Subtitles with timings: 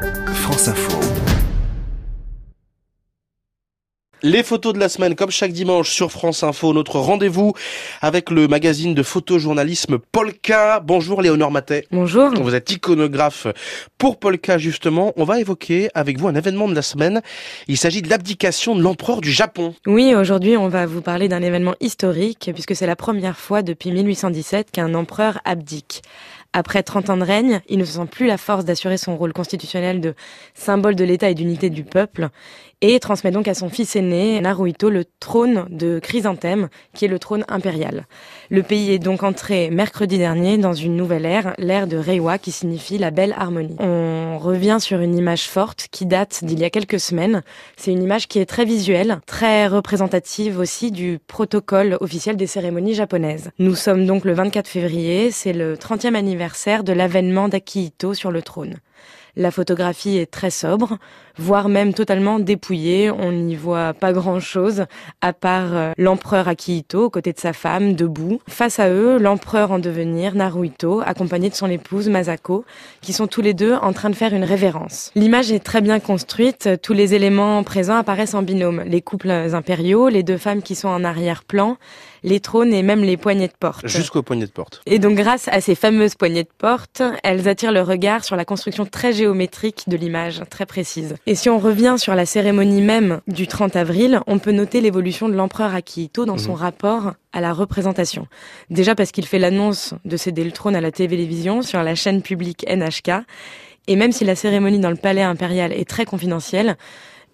[0.00, 0.98] France Info.
[4.22, 7.54] Les photos de la semaine, comme chaque dimanche sur France Info, notre rendez-vous
[8.02, 10.80] avec le magazine de photojournalisme Polka.
[10.80, 11.86] Bonjour Léonore Matet.
[11.90, 12.30] Bonjour.
[12.34, 13.46] Vous êtes iconographe
[13.96, 15.14] pour Polka justement.
[15.16, 17.22] On va évoquer avec vous un événement de la semaine.
[17.66, 19.74] Il s'agit de l'abdication de l'empereur du Japon.
[19.86, 23.90] Oui, aujourd'hui on va vous parler d'un événement historique puisque c'est la première fois depuis
[23.90, 26.02] 1817 qu'un empereur abdique.
[26.52, 29.32] Après 30 ans de règne, il ne se sent plus la force d'assurer son rôle
[29.32, 30.14] constitutionnel de
[30.54, 32.28] symbole de l'État et d'unité du peuple
[32.82, 37.18] et transmet donc à son fils aîné, Naruhito, le trône de Chrysanthème, qui est le
[37.18, 38.06] trône impérial.
[38.48, 42.52] Le pays est donc entré mercredi dernier dans une nouvelle ère, l'ère de Reiwa, qui
[42.52, 43.76] signifie la belle harmonie.
[43.80, 47.42] On revient sur une image forte qui date d'il y a quelques semaines.
[47.76, 52.94] C'est une image qui est très visuelle, très représentative aussi du protocole officiel des cérémonies
[52.94, 53.50] japonaises.
[53.58, 58.42] Nous sommes donc le 24 février, c'est le 30e anniversaire de l'avènement d'Akihito sur le
[58.42, 58.76] trône.
[59.36, 60.98] La photographie est très sobre,
[61.36, 63.10] voire même totalement dépouillée.
[63.10, 64.84] On n'y voit pas grand-chose,
[65.20, 68.40] à part euh, l'empereur Akihito, aux côtés de sa femme, debout.
[68.48, 72.64] Face à eux, l'empereur en devenir, Naruhito, accompagné de son épouse, Masako,
[73.00, 75.10] qui sont tous les deux en train de faire une révérence.
[75.14, 78.82] L'image est très bien construite, tous les éléments présents apparaissent en binôme.
[78.86, 81.76] Les couples impériaux, les deux femmes qui sont en arrière-plan,
[82.22, 83.86] les trônes et même les poignées de porte.
[83.86, 84.82] Jusqu'aux poignées de porte.
[84.86, 88.44] Et donc grâce à ces fameuses poignées de porte, elles attirent le regard sur la
[88.44, 91.14] construction très géométrique de l'image, très précise.
[91.26, 95.28] Et si on revient sur la cérémonie même du 30 avril, on peut noter l'évolution
[95.28, 96.62] de l'empereur Akihito dans son mmh.
[96.66, 98.26] rapport à la représentation.
[98.70, 102.22] Déjà parce qu'il fait l'annonce de céder le trône à la télévision sur la chaîne
[102.22, 103.26] publique NHK.
[103.88, 106.78] Et même si la cérémonie dans le palais impérial est très confidentielle,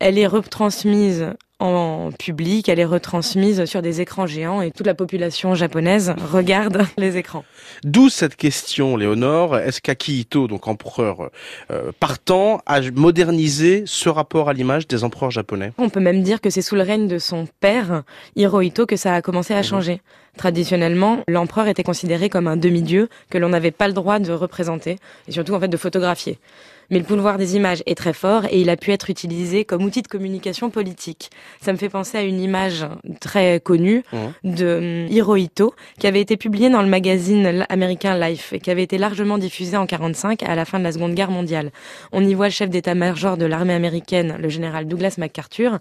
[0.01, 4.95] elle est retransmise en public, elle est retransmise sur des écrans géants et toute la
[4.95, 7.45] population japonaise regarde les écrans.
[7.83, 9.57] D'où cette question, Léonore.
[9.57, 11.31] Est-ce qu'Akihito, donc empereur
[11.71, 15.73] euh, partant, a modernisé ce rapport à l'image des empereurs japonais?
[15.79, 18.03] On peut même dire que c'est sous le règne de son père,
[18.37, 19.64] Hirohito, que ça a commencé à mhm.
[19.64, 20.01] changer.
[20.36, 24.98] Traditionnellement, l'empereur était considéré comme un demi-dieu que l'on n'avait pas le droit de représenter
[25.29, 26.39] et surtout en fait de photographier
[26.91, 29.85] mais le pouvoir des images est très fort et il a pu être utilisé comme
[29.85, 31.30] outil de communication politique.
[31.61, 32.86] Ça me fait penser à une image
[33.20, 34.55] très connue mmh.
[34.55, 38.83] de hum, Hirohito qui avait été publiée dans le magazine américain Life et qui avait
[38.83, 41.70] été largement diffusée en 45 à la fin de la Seconde Guerre mondiale.
[42.13, 45.79] On y voit le chef d'état-major de l'armée américaine, le général Douglas MacArthur,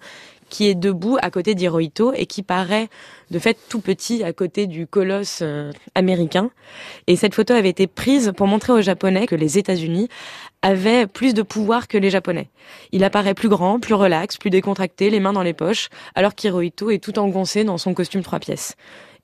[0.56, 2.88] qui est debout à côté d'Hirohito et qui paraît
[3.30, 6.50] de fait tout petit à côté du colosse euh, américain.
[7.08, 10.08] Et cette photo avait été prise pour montrer aux Japonais que les États-Unis
[10.62, 12.48] avaient plus de pouvoir que les Japonais.
[12.94, 16.90] Il apparaît plus grand, plus relax, plus décontracté, les mains dans les poches, alors qu'Hirohito
[16.90, 18.78] est tout engoncé dans son costume trois pièces.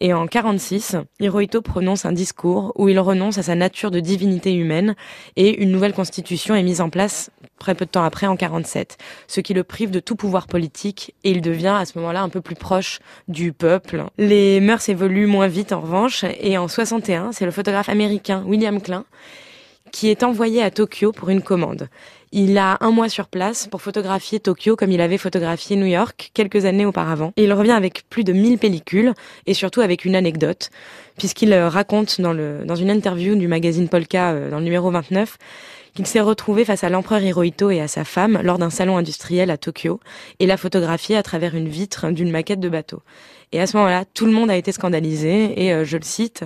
[0.03, 4.51] Et en 46, Hirohito prononce un discours où il renonce à sa nature de divinité
[4.51, 4.95] humaine
[5.35, 7.29] et une nouvelle constitution est mise en place
[7.59, 8.97] très peu de temps après en 47,
[9.27, 12.29] ce qui le prive de tout pouvoir politique et il devient à ce moment-là un
[12.29, 14.05] peu plus proche du peuple.
[14.17, 18.81] Les mœurs évoluent moins vite en revanche et en 61, c'est le photographe américain William
[18.81, 19.05] Klein
[19.91, 21.87] qui est envoyé à Tokyo pour une commande.
[22.33, 26.31] Il a un mois sur place pour photographier Tokyo comme il avait photographié New York
[26.33, 27.33] quelques années auparavant.
[27.35, 29.13] Et il revient avec plus de 1000 pellicules
[29.47, 30.69] et surtout avec une anecdote,
[31.17, 34.89] puisqu'il euh, raconte dans, le, dans une interview du magazine Polka euh, dans le numéro
[34.89, 35.37] 29
[35.93, 39.51] qu'il s'est retrouvé face à l'empereur Hirohito et à sa femme lors d'un salon industriel
[39.51, 39.99] à Tokyo
[40.39, 43.01] et l'a photographié à travers une vitre d'une maquette de bateau.
[43.51, 46.45] Et à ce moment-là, tout le monde a été scandalisé et euh, je le cite,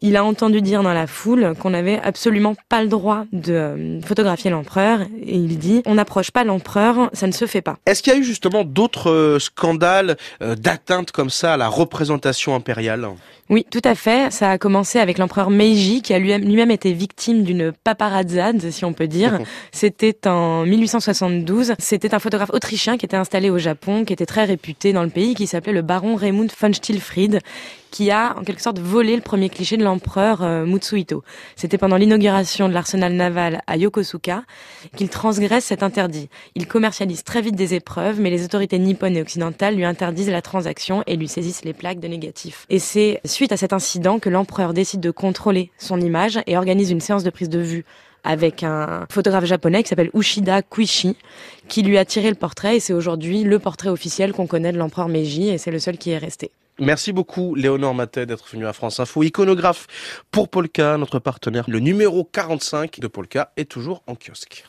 [0.00, 4.00] il a entendu dire dans la foule qu'on n'avait absolument pas le droit de euh,
[4.02, 7.76] photographier l'empereur et il dit on n'approche pas l'empereur, ça ne se fait pas.
[7.86, 12.54] Est-ce qu'il y a eu justement d'autres euh, scandales d'atteinte comme ça à la représentation
[12.54, 13.08] impériale?
[13.48, 14.32] Oui, tout à fait.
[14.32, 18.92] Ça a commencé avec l'empereur Meiji, qui a lui-même été victime d'une paparazzade, si on
[18.92, 19.38] peut dire.
[19.70, 21.74] C'était en 1872.
[21.78, 25.10] C'était un photographe autrichien qui était installé au Japon, qui était très réputé dans le
[25.10, 27.40] pays, qui s'appelait le baron Raymond von Stilfried,
[27.96, 31.22] qui a en quelque sorte volé le premier cliché de l'empereur euh, Mutsuhito.
[31.54, 34.42] C'était pendant l'inauguration de l'arsenal naval à Yokosuka
[34.96, 36.28] qu'il transgresse cet interdit.
[36.54, 40.42] Il commercialise très vite des épreuves, mais les autorités nippones et occidentales lui interdisent la
[40.42, 42.66] transaction et lui saisissent les plaques de négatifs.
[42.68, 46.90] Et c'est suite à cet incident que l'empereur décide de contrôler son image et organise
[46.90, 47.84] une séance de prise de vue
[48.24, 51.18] avec un photographe japonais qui s'appelle Ushida Kuishi,
[51.68, 54.78] qui lui a tiré le portrait et c'est aujourd'hui le portrait officiel qu'on connaît de
[54.78, 56.50] l'empereur Meiji et c'est le seul qui est resté.
[56.78, 59.22] Merci beaucoup Léonore Matet d'être venu à France Info.
[59.22, 59.86] Iconographe
[60.30, 61.66] pour Polka, notre partenaire.
[61.68, 64.64] Le numéro 45 de Polka est toujours en kiosque.